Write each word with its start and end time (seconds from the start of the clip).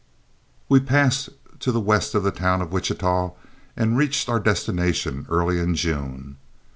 We 0.67 0.79
passed 0.79 1.29
to 1.59 1.71
the 1.71 1.79
west 1.79 2.15
of 2.15 2.23
the 2.23 2.31
town 2.31 2.63
of 2.63 2.71
Wichita 2.73 3.33
and 3.77 3.95
reached 3.99 4.29
our 4.29 4.39
destination 4.39 5.27
early 5.29 5.59
in 5.59 5.75
June. 5.75 6.37